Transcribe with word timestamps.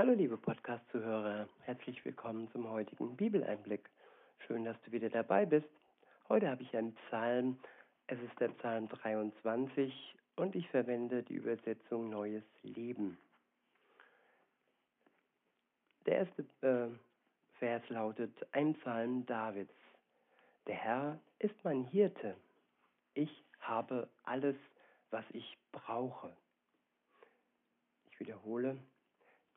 Hallo 0.00 0.14
liebe 0.14 0.38
Podcast-Zuhörer, 0.38 1.46
herzlich 1.60 2.02
willkommen 2.06 2.50
zum 2.52 2.70
heutigen 2.70 3.16
Bibeleinblick. 3.16 3.90
Schön, 4.46 4.64
dass 4.64 4.80
du 4.80 4.92
wieder 4.92 5.10
dabei 5.10 5.44
bist. 5.44 5.68
Heute 6.30 6.48
habe 6.48 6.62
ich 6.62 6.74
einen 6.74 6.94
Psalm, 6.94 7.58
es 8.06 8.18
ist 8.18 8.40
der 8.40 8.48
Psalm 8.48 8.88
23 8.88 9.92
und 10.36 10.56
ich 10.56 10.66
verwende 10.70 11.22
die 11.22 11.34
Übersetzung 11.34 12.08
Neues 12.08 12.42
Leben. 12.62 13.18
Der 16.06 16.20
erste 16.20 16.46
äh, 16.62 16.88
Vers 17.58 17.86
lautet, 17.90 18.32
ein 18.52 18.72
Psalm 18.76 19.26
Davids. 19.26 19.74
Der 20.66 20.76
Herr 20.76 21.20
ist 21.40 21.62
mein 21.62 21.84
Hirte. 21.84 22.36
Ich 23.12 23.44
habe 23.58 24.08
alles, 24.22 24.56
was 25.10 25.26
ich 25.34 25.58
brauche. 25.72 26.34
Ich 28.12 28.18
wiederhole, 28.20 28.78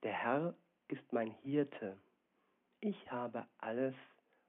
der 0.04 0.13
Herr 0.13 0.54
ist 0.89 1.13
mein 1.13 1.31
Hirte. 1.43 1.97
Ich 2.82 3.11
habe 3.11 3.47
alles, 3.57 3.96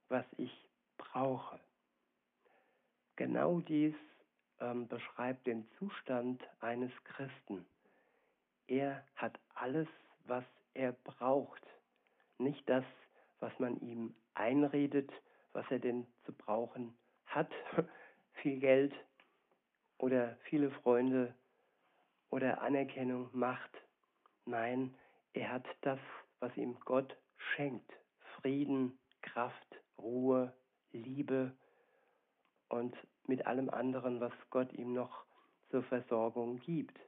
was 0.08 0.24
ich 0.36 0.52
brauche. 0.96 1.60
Genau 3.16 3.60
dies 3.60 3.94
ähm, 4.60 4.88
beschreibt 4.88 5.46
den 5.46 5.68
Zustand 5.78 6.42
eines 6.60 6.90
Christen. 7.04 7.64
Er 8.66 9.06
hat 9.14 9.38
alles, 9.54 9.88
was 10.26 10.44
er 10.74 10.92
braucht. 10.92 11.62
Nicht 12.38 12.68
das, 12.68 12.84
was 13.38 13.56
man 13.58 13.78
ihm 13.80 14.14
einredet, 14.34 15.10
was 15.52 15.64
er 15.70 15.78
denn 15.78 16.06
zu 16.24 16.32
brauchen 16.32 16.96
hat. 17.26 17.50
Viel 18.42 18.58
Geld 18.58 18.92
oder 19.98 20.36
viele 20.50 20.70
Freunde 20.70 21.34
oder 22.30 22.60
Anerkennung, 22.60 23.30
Macht. 23.32 23.70
Nein, 24.44 24.94
er 25.34 25.52
hat 25.52 25.66
das, 25.82 25.98
was 26.40 26.56
ihm 26.56 26.78
Gott 26.80 27.16
schenkt. 27.36 27.92
Frieden, 28.40 28.98
Kraft, 29.20 29.80
Ruhe, 29.98 30.52
Liebe 30.92 31.52
und 32.68 32.96
mit 33.26 33.46
allem 33.46 33.68
anderen, 33.68 34.20
was 34.20 34.32
Gott 34.50 34.72
ihm 34.72 34.92
noch 34.92 35.24
zur 35.70 35.82
Versorgung 35.84 36.60
gibt. 36.60 36.98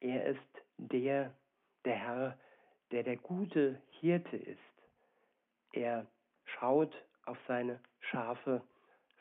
Er 0.00 0.26
ist 0.26 0.40
der, 0.78 1.34
der 1.84 1.96
Herr, 1.96 2.38
der 2.90 3.02
der 3.02 3.16
gute 3.16 3.82
Hirte 4.00 4.36
ist. 4.36 4.58
Er 5.72 6.06
schaut 6.44 6.94
auf 7.26 7.36
seine 7.46 7.80
Schafe, 8.00 8.62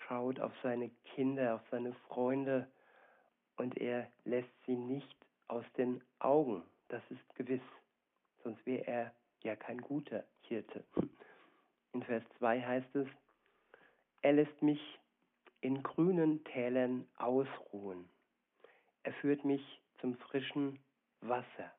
schaut 0.08 0.40
auf 0.40 0.53
seine 0.64 0.90
Kinder, 1.14 1.56
auf 1.56 1.62
seine 1.72 1.94
Freunde 2.08 2.72
und 3.58 3.75
er 3.78 4.09
lässt 4.23 4.53
sie 4.66 4.78
nicht 4.78 5.27
aus 5.48 5.66
den 5.78 6.02
Augen. 6.20 6.64
Das 6.90 7.02
ist 7.09 7.36
gewiss. 7.36 7.62
Sonst 8.44 8.66
wäre 8.66 8.88
er 8.88 9.14
ja 9.44 9.56
kein 9.56 9.80
guter 9.80 10.23
Hirte. 10.42 10.84
In 11.94 12.03
Vers 12.03 12.23
2 12.38 12.62
heißt 12.62 12.95
es, 12.95 13.08
er 14.22 14.34
lässt 14.34 14.62
mich 14.62 15.00
in 15.62 15.84
grünen 15.84 16.44
Tälern 16.44 17.08
ausruhen. 17.18 18.09
Er 19.03 19.14
führt 19.14 19.45
mich 19.45 19.81
zum 20.00 20.18
frischen 20.18 20.80
Wasser. 21.22 21.72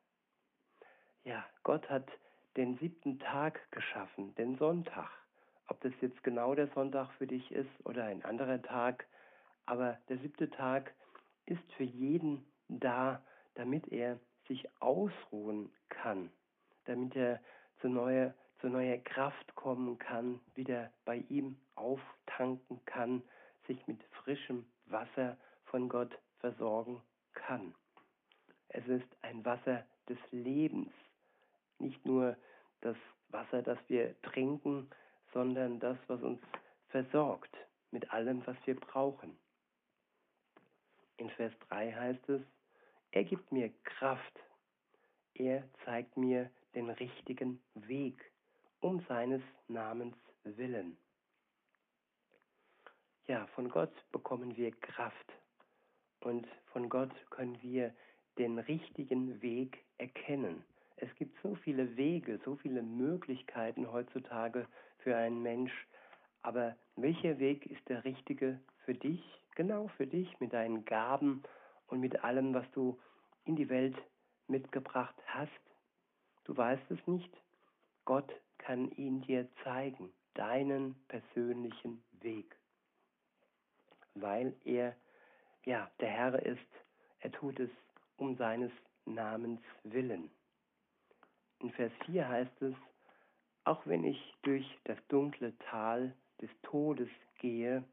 Ja, 1.23 1.45
Gott 1.63 1.89
hat 1.89 2.07
den 2.57 2.77
siebten 2.77 3.19
Tag 3.19 3.71
geschaffen, 3.71 4.33
den 4.35 4.57
Sonntag. 4.57 5.09
Ob 5.67 5.79
das 5.81 5.93
jetzt 6.01 6.23
genau 6.23 6.55
der 6.55 6.67
Sonntag 6.69 7.11
für 7.13 7.27
dich 7.27 7.51
ist 7.51 7.69
oder 7.85 8.05
ein 8.05 8.23
anderer 8.25 8.61
Tag, 8.61 9.05
aber 9.65 9.99
der 10.09 10.17
siebte 10.17 10.49
Tag 10.49 10.93
ist 11.45 11.71
für 11.77 11.83
jeden 11.83 12.43
da, 12.67 13.23
damit 13.59 13.91
er 13.91 14.17
sich 14.47 14.65
ausruhen 14.81 15.69
kann, 15.89 16.31
damit 16.85 17.13
er 17.17 17.41
zu 17.81 17.89
neuer, 17.89 18.33
zu 18.61 18.69
neuer 18.69 18.97
Kraft 18.99 19.53
kommen 19.55 19.97
kann, 19.97 20.39
wieder 20.55 20.93
bei 21.03 21.17
ihm 21.27 21.59
auftanken 21.75 22.79
kann, 22.85 23.21
sich 23.67 23.85
mit 23.85 24.01
frischem 24.23 24.65
Wasser 24.85 25.37
von 25.65 25.89
Gott 25.89 26.17
versorgen 26.37 27.01
kann. 27.33 27.75
Es 28.69 28.87
ist 28.87 29.07
ein 29.23 29.43
Wasser 29.43 29.85
des 30.07 30.19
Lebens, 30.31 30.93
nicht 31.79 32.05
nur 32.05 32.37
das 32.79 32.95
Wasser, 33.27 33.61
das 33.61 33.77
wir 33.89 34.19
trinken, 34.21 34.89
sondern 35.33 35.81
das, 35.81 35.97
was 36.07 36.21
uns 36.21 36.39
versorgt 36.87 37.53
mit 37.91 38.09
allem, 38.13 38.41
was 38.47 38.55
wir 38.63 38.79
brauchen. 38.79 39.37
In 41.17 41.29
Vers 41.31 41.51
3 41.67 41.91
heißt 41.91 42.29
es, 42.29 42.41
er 43.11 43.23
gibt 43.23 43.51
mir 43.51 43.71
Kraft. 43.83 44.39
Er 45.33 45.63
zeigt 45.85 46.17
mir 46.17 46.49
den 46.75 46.89
richtigen 46.89 47.59
Weg 47.73 48.31
um 48.81 49.03
seines 49.07 49.41
Namens 49.67 50.15
willen. 50.43 50.97
Ja, 53.27 53.45
von 53.47 53.69
Gott 53.69 53.93
bekommen 54.11 54.55
wir 54.57 54.71
Kraft 54.71 55.33
und 56.21 56.47
von 56.71 56.89
Gott 56.89 57.11
können 57.29 57.61
wir 57.61 57.93
den 58.37 58.57
richtigen 58.57 59.41
Weg 59.41 59.83
erkennen. 59.97 60.63
Es 60.97 61.13
gibt 61.15 61.37
so 61.41 61.55
viele 61.55 61.95
Wege, 61.95 62.39
so 62.43 62.55
viele 62.55 62.81
Möglichkeiten 62.81 63.91
heutzutage 63.91 64.67
für 64.99 65.15
einen 65.15 65.41
Mensch, 65.41 65.71
aber 66.41 66.75
welcher 66.95 67.39
Weg 67.39 67.65
ist 67.67 67.87
der 67.87 68.03
richtige 68.03 68.59
für 68.85 68.93
dich, 68.93 69.21
genau 69.55 69.87
für 69.89 70.07
dich, 70.07 70.39
mit 70.39 70.53
deinen 70.53 70.85
Gaben 70.85 71.43
und 71.89 71.99
mit 71.99 72.23
allem, 72.23 72.53
was 72.53 72.69
du 72.71 72.99
in 73.45 73.55
die 73.55 73.69
Welt 73.69 73.97
mitgebracht 74.47 75.15
hast. 75.27 75.51
Du 76.45 76.55
weißt 76.55 76.89
es 76.91 77.07
nicht. 77.07 77.31
Gott 78.05 78.31
kann 78.57 78.91
ihn 78.91 79.21
dir 79.21 79.47
zeigen, 79.63 80.11
deinen 80.33 80.95
persönlichen 81.07 82.03
Weg. 82.21 82.55
Weil 84.15 84.55
er, 84.65 84.95
ja, 85.65 85.89
der 85.99 86.09
Herr 86.09 86.41
ist, 86.43 86.59
er 87.19 87.31
tut 87.31 87.59
es 87.59 87.69
um 88.17 88.35
seines 88.37 88.71
Namens 89.05 89.61
willen. 89.83 90.29
In 91.59 91.71
Vers 91.71 91.91
4 92.05 92.27
heißt 92.27 92.61
es, 92.61 92.75
auch 93.65 93.85
wenn 93.85 94.03
ich 94.03 94.35
durch 94.43 94.65
das 94.85 94.97
dunkle 95.09 95.57
Tal 95.59 96.15
des 96.41 96.49
Todes 96.63 97.09
gehe, 97.39 97.83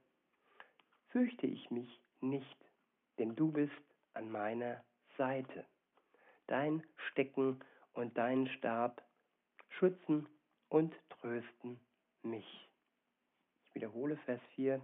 fürchte 1.09 1.47
ich 1.47 1.71
mich 1.71 2.01
nicht, 2.21 2.57
denn 3.19 3.35
du 3.35 3.51
bist 3.51 3.73
an 4.17 4.31
meiner 4.31 4.83
Seite. 5.19 5.65
Dein 6.47 6.83
Stecken 7.11 7.61
und 7.93 8.17
dein 8.17 8.49
Stab 8.49 9.03
schützen 9.79 10.27
und 10.69 10.95
trösten 11.21 11.79
mich. 12.23 12.69
Ich 13.69 13.75
wiederhole 13.75 14.17
Vers 14.19 14.41
4. 14.55 14.81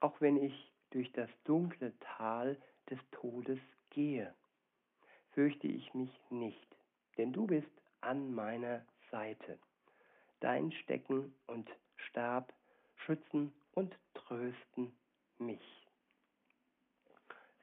Auch 0.00 0.20
wenn 0.20 0.36
ich 0.36 0.72
durch 0.90 1.10
das 1.12 1.28
dunkle 1.44 1.92
Tal 2.00 2.60
des 2.88 2.98
Todes 3.10 3.58
gehe, 3.90 4.34
fürchte 5.32 5.66
ich 5.66 5.92
mich 5.94 6.10
nicht, 6.30 6.76
denn 7.16 7.32
du 7.32 7.46
bist 7.46 7.70
an 8.00 8.34
meiner 8.34 8.84
Seite. 9.10 9.58
Dein 10.40 10.72
Stecken 10.72 11.34
und 11.46 11.68
Stab 12.08 12.52
schützen 13.06 13.52
und 13.72 13.96
trösten 14.14 14.92
mich. 15.38 15.62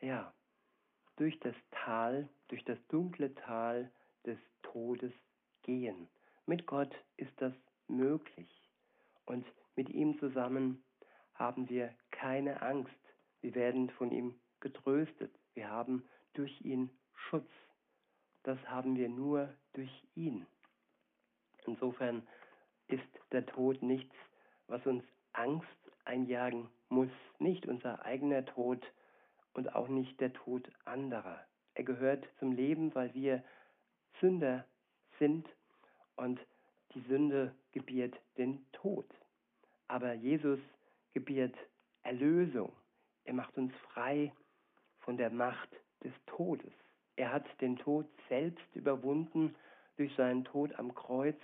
Ja, 0.02 0.34
durch 1.18 1.38
das 1.42 1.56
Tal, 1.72 2.30
durch 2.48 2.64
das 2.64 2.78
dunkle 2.88 3.36
Tal 3.50 3.90
des 4.28 4.38
Todes 4.62 5.12
gehen. 5.64 6.08
Mit 6.46 6.68
Gott 6.68 6.94
ist 7.18 7.34
das 7.38 7.54
möglich. 7.88 8.48
Und 9.26 9.44
mit 9.76 9.90
ihm 9.90 10.20
zusammen 10.20 10.84
haben 11.34 11.68
wir 11.68 11.92
keine 12.12 12.62
Angst. 12.62 12.94
Wir 13.42 13.56
werden 13.56 13.90
von 13.90 14.12
ihm 14.12 14.36
getröstet. 14.60 15.32
Wir 15.56 15.68
haben 15.68 16.08
durch 16.34 16.62
ihn 16.62 16.92
Schutz. 17.16 17.50
Das 18.44 18.60
haben 18.68 18.96
wir 18.96 19.10
nur 19.10 19.52
durch 19.74 20.04
ihn. 20.14 20.46
Insofern 21.66 22.28
ist 22.88 23.02
der 23.32 23.48
Tod 23.48 23.82
nichts, 23.82 24.16
was 24.68 24.86
uns 24.86 25.04
Angst 25.34 25.68
einjagen 26.06 26.70
muss. 26.90 27.10
Nicht 27.40 27.66
unser 27.66 28.06
eigener 28.06 28.46
Tod, 28.46 28.86
und 29.54 29.74
auch 29.76 29.88
nicht 29.88 30.22
der 30.22 30.32
Tod 30.32 30.72
anderer. 30.86 31.44
Er 31.80 31.86
gehört 31.86 32.28
zum 32.40 32.52
Leben, 32.52 32.94
weil 32.94 33.14
wir 33.14 33.42
Sünder 34.20 34.66
sind 35.18 35.48
und 36.18 36.38
die 36.94 37.00
Sünde 37.08 37.56
gebiert 37.72 38.20
den 38.38 38.66
Tod. 38.74 39.06
Aber 39.88 40.12
Jesus 40.12 40.60
gebiert 41.14 41.56
Erlösung. 42.04 42.74
Er 43.24 43.34
macht 43.34 43.58
uns 43.58 43.74
frei 43.94 44.34
von 45.00 45.16
der 45.16 45.30
Macht 45.30 45.70
des 46.04 46.12
Todes. 46.26 46.74
Er 47.16 47.32
hat 47.32 47.46
den 47.62 47.78
Tod 47.78 48.06
selbst 48.28 48.76
überwunden 48.76 49.56
durch 49.96 50.14
seinen 50.18 50.44
Tod 50.44 50.78
am 50.78 50.94
Kreuz 50.94 51.40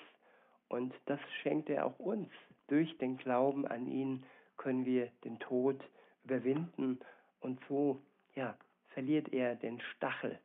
und 0.68 0.94
das 1.06 1.22
schenkt 1.44 1.70
er 1.70 1.86
auch 1.86 1.98
uns. 1.98 2.28
Durch 2.68 2.98
den 2.98 3.16
Glauben 3.16 3.66
an 3.66 3.88
ihn 3.88 4.26
können 4.58 4.84
wir 4.84 5.10
den 5.24 5.40
Tod 5.40 5.82
überwinden 6.26 7.00
und 7.40 7.58
so, 7.70 8.02
ja, 8.36 8.58
verliert 8.96 9.32
er 9.32 9.56
den 9.56 9.80
Stachel 9.80 10.40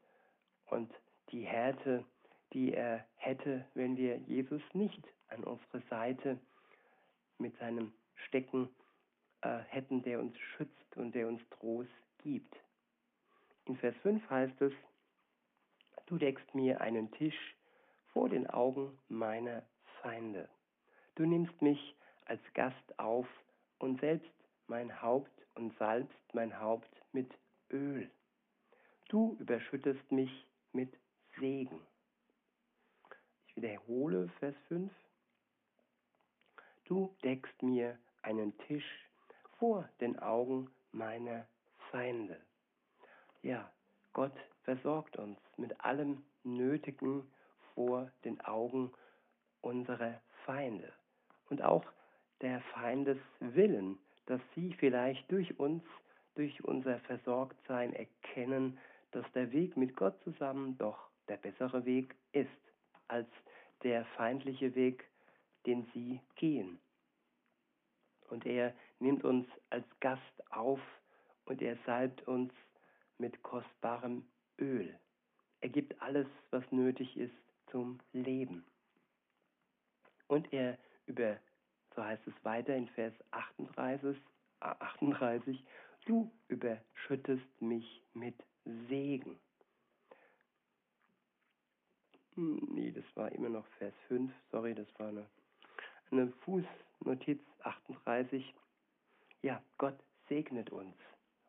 und 0.66 0.92
die 1.32 1.46
Härte 1.46 2.04
die 2.52 2.74
er 2.74 3.04
hätte, 3.16 3.64
wenn 3.74 3.96
wir 3.96 4.16
Jesus 4.18 4.62
nicht 4.72 5.02
an 5.28 5.44
unsere 5.44 5.80
Seite 5.88 6.38
mit 7.38 7.56
seinem 7.58 7.92
Stecken 8.26 8.68
äh, 9.42 9.58
hätten, 9.68 10.02
der 10.02 10.20
uns 10.20 10.36
schützt 10.38 10.96
und 10.96 11.14
der 11.14 11.28
uns 11.28 11.40
Trost 11.50 11.90
gibt. 12.18 12.54
In 13.66 13.76
Vers 13.76 13.94
5 14.02 14.28
heißt 14.28 14.60
es, 14.62 14.72
du 16.06 16.18
deckst 16.18 16.54
mir 16.54 16.80
einen 16.80 17.10
Tisch 17.12 17.56
vor 18.12 18.28
den 18.28 18.48
Augen 18.48 18.98
meiner 19.08 19.62
Feinde. 20.02 20.48
Du 21.14 21.24
nimmst 21.24 21.62
mich 21.62 21.94
als 22.24 22.40
Gast 22.54 22.98
auf 22.98 23.26
und 23.78 24.00
selbst 24.00 24.30
mein 24.66 25.00
Haupt 25.02 25.30
und 25.54 25.76
salbst 25.78 26.34
mein 26.34 26.58
Haupt 26.58 26.90
mit 27.12 27.32
Öl. 27.70 28.10
Du 29.10 29.36
überschüttest 29.40 30.12
mich 30.12 30.30
mit 30.72 30.96
Segen. 31.40 31.80
Ich 33.48 33.56
wiederhole 33.56 34.28
Vers 34.38 34.54
5. 34.68 34.88
Du 36.84 37.12
deckst 37.24 37.60
mir 37.60 37.98
einen 38.22 38.56
Tisch 38.68 39.08
vor 39.58 39.88
den 40.00 40.16
Augen 40.20 40.70
meiner 40.92 41.44
Feinde. 41.90 42.40
Ja, 43.42 43.68
Gott 44.12 44.36
versorgt 44.62 45.16
uns 45.16 45.40
mit 45.56 45.80
allem 45.80 46.22
Nötigen 46.44 47.28
vor 47.74 48.12
den 48.24 48.40
Augen 48.42 48.92
unserer 49.60 50.20
Feinde. 50.44 50.92
Und 51.48 51.62
auch 51.62 51.84
der 52.42 52.60
Feindeswillen, 52.74 53.98
dass 54.26 54.40
sie 54.54 54.72
vielleicht 54.74 55.28
durch 55.32 55.58
uns, 55.58 55.82
durch 56.36 56.62
unser 56.62 57.00
Versorgtsein 57.00 57.92
erkennen, 57.92 58.78
dass 59.12 59.30
der 59.32 59.52
Weg 59.52 59.76
mit 59.76 59.96
Gott 59.96 60.20
zusammen 60.22 60.76
doch 60.78 61.10
der 61.28 61.36
bessere 61.36 61.84
Weg 61.84 62.14
ist 62.32 62.48
als 63.08 63.28
der 63.82 64.04
feindliche 64.16 64.74
Weg, 64.74 65.08
den 65.66 65.86
sie 65.92 66.20
gehen. 66.36 66.78
Und 68.28 68.46
er 68.46 68.74
nimmt 69.00 69.24
uns 69.24 69.46
als 69.70 69.86
Gast 70.00 70.22
auf 70.50 70.80
und 71.46 71.60
er 71.62 71.76
salbt 71.84 72.26
uns 72.28 72.52
mit 73.18 73.42
kostbarem 73.42 74.24
Öl. 74.58 74.98
Er 75.60 75.68
gibt 75.68 76.00
alles, 76.00 76.26
was 76.50 76.64
nötig 76.70 77.16
ist 77.16 77.34
zum 77.70 77.98
Leben. 78.12 78.64
Und 80.28 80.52
er 80.52 80.78
über, 81.06 81.38
so 81.94 82.04
heißt 82.04 82.26
es 82.26 82.44
weiter 82.44 82.74
in 82.74 82.88
Vers 82.88 83.14
38, 83.32 84.16
38 84.60 85.64
du 86.06 86.30
überschüttest 86.48 87.60
mich 87.60 88.02
mit 88.14 88.34
Segen. 88.88 89.38
Hm, 92.34 92.68
nee, 92.72 92.90
das 92.90 93.04
war 93.14 93.30
immer 93.32 93.48
noch 93.48 93.66
Vers 93.78 93.94
5, 94.08 94.32
sorry, 94.50 94.74
das 94.74 94.86
war 94.98 95.08
eine, 95.08 95.26
eine 96.10 96.32
Fußnotiz 96.44 97.40
38. 97.62 98.54
Ja, 99.42 99.62
Gott 99.78 99.98
segnet 100.28 100.70
uns. 100.70 100.94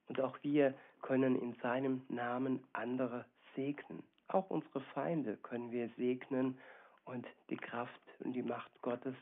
Und 0.07 0.19
auch 0.19 0.37
wir 0.43 0.73
können 1.01 1.39
in 1.39 1.53
seinem 1.61 2.03
Namen 2.09 2.63
andere 2.73 3.25
segnen. 3.55 4.03
Auch 4.27 4.49
unsere 4.49 4.81
Feinde 4.93 5.37
können 5.37 5.71
wir 5.71 5.89
segnen 5.97 6.57
und 7.05 7.25
die 7.49 7.57
Kraft 7.57 8.01
und 8.19 8.33
die 8.33 8.43
Macht 8.43 8.71
Gottes 8.81 9.15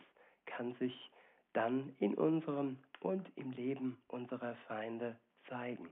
kann 0.46 0.75
sich 0.75 1.12
dann 1.54 1.96
in 2.00 2.16
unserem 2.16 2.78
und 3.02 3.28
im 3.36 3.52
Leben 3.52 3.98
unserer 4.50 4.56
Feinde 4.68 5.16
zeigen. 5.48 5.90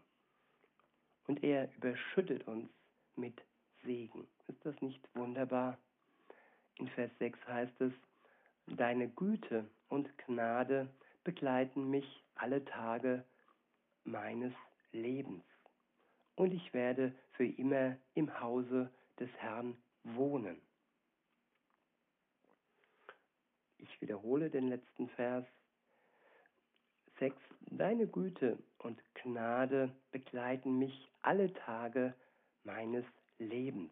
Und 1.27 1.43
er 1.43 1.69
überschüttet 1.75 2.47
uns 2.47 2.69
mit 3.15 3.41
Segen. 3.83 4.27
Ist 4.47 4.65
das 4.65 4.79
nicht 4.81 5.01
wunderbar? 5.13 5.77
In 6.77 6.87
Vers 6.89 7.11
6 7.19 7.39
heißt 7.47 7.81
es, 7.81 7.93
Deine 8.67 9.07
Güte 9.09 9.65
und 9.89 10.09
Gnade 10.17 10.89
begleiten 11.23 11.89
mich 11.89 12.23
alle 12.35 12.63
Tage 12.65 13.23
meines 14.03 14.53
Lebens. 14.91 15.43
Und 16.35 16.53
ich 16.53 16.73
werde 16.73 17.13
für 17.33 17.45
immer 17.45 17.97
im 18.13 18.39
Hause 18.39 18.91
des 19.19 19.29
Herrn 19.37 19.77
wohnen. 20.03 20.61
Ich 23.77 24.01
wiederhole 24.01 24.49
den 24.49 24.69
letzten 24.69 25.07
Vers. 25.09 25.45
6. 27.19 27.35
Deine 27.69 28.07
Güte 28.07 28.57
und 28.79 28.97
Gnade 29.13 29.93
begleiten 30.11 30.79
mich 30.79 31.11
alle 31.21 31.53
Tage 31.53 32.13
meines 32.63 33.03
Lebens. 33.39 33.91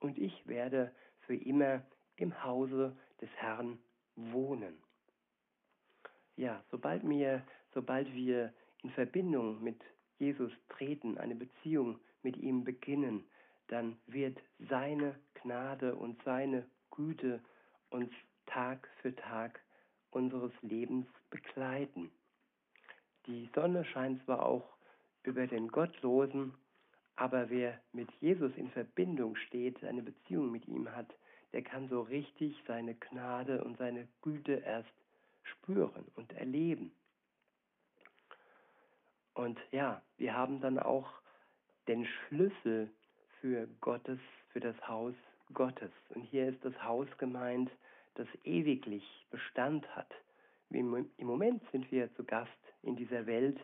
Und 0.00 0.18
ich 0.18 0.46
werde 0.46 0.92
für 1.20 1.36
immer 1.36 1.82
im 2.16 2.42
Hause 2.42 2.96
des 3.20 3.28
Herrn 3.36 3.78
wohnen. 4.16 4.82
Ja, 6.36 6.64
sobald 6.70 7.06
wir, 7.08 7.46
sobald 7.74 8.12
wir 8.14 8.52
in 8.82 8.90
Verbindung 8.90 9.62
mit 9.62 9.80
Jesus 10.18 10.52
treten, 10.70 11.18
eine 11.18 11.34
Beziehung 11.34 12.00
mit 12.22 12.36
ihm 12.38 12.64
beginnen, 12.64 13.24
dann 13.68 13.98
wird 14.06 14.38
seine 14.70 15.18
Gnade 15.34 15.94
und 15.94 16.22
seine 16.24 16.66
Güte 16.90 17.40
uns 17.90 18.10
Tag 18.46 18.88
für 19.00 19.14
Tag 19.14 19.60
unseres 20.10 20.52
Lebens 20.62 21.06
begleiten. 21.30 22.10
Die 23.26 23.48
Sonne 23.54 23.84
scheint 23.84 24.24
zwar 24.24 24.44
auch 24.44 24.64
über 25.22 25.46
den 25.46 25.68
Gottlosen, 25.68 26.54
aber 27.16 27.50
wer 27.50 27.80
mit 27.92 28.10
Jesus 28.20 28.52
in 28.56 28.70
Verbindung 28.70 29.36
steht, 29.36 29.84
eine 29.84 30.02
Beziehung 30.02 30.50
mit 30.50 30.66
ihm 30.66 30.90
hat, 30.90 31.14
der 31.52 31.62
kann 31.62 31.88
so 31.88 32.00
richtig 32.02 32.56
seine 32.66 32.94
Gnade 32.94 33.62
und 33.62 33.76
seine 33.78 34.08
Güte 34.22 34.54
erst 34.54 34.92
spüren 35.42 36.04
und 36.16 36.32
erleben. 36.32 36.92
Und 39.34 39.58
ja, 39.70 40.02
wir 40.18 40.34
haben 40.34 40.60
dann 40.60 40.78
auch 40.78 41.10
den 41.88 42.06
Schlüssel 42.06 42.90
für 43.40 43.66
Gottes, 43.80 44.18
für 44.52 44.60
das 44.60 44.76
Haus 44.88 45.14
Gottes. 45.52 45.90
Und 46.10 46.22
hier 46.22 46.48
ist 46.48 46.64
das 46.64 46.82
Haus 46.82 47.08
gemeint, 47.18 47.70
das 48.14 48.28
ewiglich 48.44 49.04
Bestand 49.30 49.86
hat. 49.94 50.10
Im 50.74 51.26
Moment 51.26 51.62
sind 51.70 51.90
wir 51.90 52.12
zu 52.14 52.24
Gast 52.24 52.50
in 52.82 52.96
dieser 52.96 53.26
Welt 53.26 53.58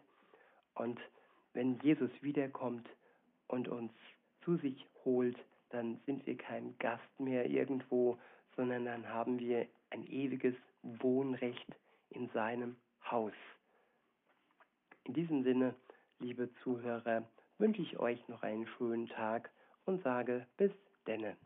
und 0.75 1.01
wenn 1.55 1.79
Jesus 1.81 2.11
wiederkommt 2.21 2.89
und 3.49 3.69
uns 3.69 3.93
zu 4.45 4.57
sich 4.59 4.87
holt, 5.05 5.37
dann 5.71 6.01
sind 6.07 6.27
wir 6.27 6.37
kein 6.37 6.77
Gast 6.79 7.19
mehr 7.19 7.49
irgendwo, 7.49 8.19
sondern 8.57 8.85
dann 8.85 9.09
haben 9.09 9.39
wir 9.39 9.67
ein 9.91 10.07
ewiges 10.07 10.55
Wohnrecht 10.83 11.67
in 12.11 12.29
seinem 12.31 12.77
Haus. 13.11 13.33
In 15.05 15.15
diesem 15.15 15.43
Sinne, 15.43 15.75
liebe 16.19 16.51
Zuhörer, 16.63 17.25
wünsche 17.59 17.83
ich 17.83 17.99
euch 17.99 18.27
noch 18.29 18.43
einen 18.43 18.67
schönen 18.67 19.09
Tag 19.09 19.51
und 19.85 20.03
sage 20.03 20.47
bis 20.57 20.73
denne. 21.07 21.37